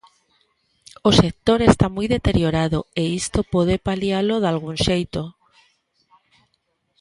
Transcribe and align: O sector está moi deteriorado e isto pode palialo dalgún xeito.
O 1.09 1.11
sector 1.21 1.59
está 1.63 1.87
moi 1.95 2.07
deteriorado 2.15 2.79
e 3.01 3.03
isto 3.21 3.39
pode 3.53 3.75
palialo 3.87 4.35
dalgún 4.45 4.75
xeito. 4.85 5.21